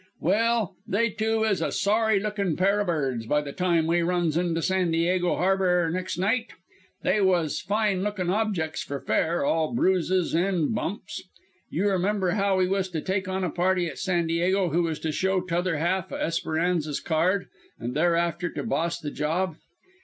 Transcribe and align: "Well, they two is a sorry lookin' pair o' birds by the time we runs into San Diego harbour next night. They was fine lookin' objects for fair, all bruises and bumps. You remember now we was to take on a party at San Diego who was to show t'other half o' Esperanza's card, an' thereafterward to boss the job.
"Well, 0.19 0.77
they 0.87 1.11
two 1.11 1.43
is 1.43 1.61
a 1.61 1.71
sorry 1.71 2.19
lookin' 2.19 2.55
pair 2.57 2.81
o' 2.81 2.83
birds 2.85 3.27
by 3.27 3.41
the 3.41 3.53
time 3.53 3.85
we 3.85 4.01
runs 4.01 4.35
into 4.35 4.59
San 4.59 4.89
Diego 4.89 5.35
harbour 5.35 5.91
next 5.93 6.17
night. 6.17 6.47
They 7.03 7.21
was 7.21 7.61
fine 7.61 8.01
lookin' 8.01 8.27
objects 8.31 8.81
for 8.81 8.99
fair, 8.99 9.45
all 9.45 9.75
bruises 9.75 10.33
and 10.33 10.73
bumps. 10.73 11.21
You 11.69 11.87
remember 11.87 12.31
now 12.33 12.57
we 12.57 12.67
was 12.67 12.89
to 12.89 13.01
take 13.01 13.27
on 13.27 13.43
a 13.43 13.51
party 13.51 13.85
at 13.85 13.99
San 13.99 14.25
Diego 14.25 14.69
who 14.69 14.81
was 14.81 14.97
to 15.01 15.11
show 15.11 15.39
t'other 15.39 15.77
half 15.77 16.11
o' 16.11 16.15
Esperanza's 16.15 16.99
card, 16.99 17.45
an' 17.79 17.93
thereafterward 17.93 18.55
to 18.55 18.63
boss 18.63 18.97
the 18.99 19.11
job. 19.11 19.57